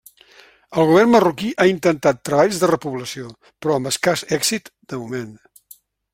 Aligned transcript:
El 0.83 0.87
govern 0.91 1.11
marroquí 1.15 1.49
ha 1.57 1.67
intentat 1.73 2.23
treballs 2.29 2.63
de 2.63 2.71
repoblació, 2.73 3.29
però 3.51 3.77
amb 3.77 3.93
escàs 3.93 4.25
èxit 4.39 4.73
-de 4.89 5.03
moment-. 5.05 5.39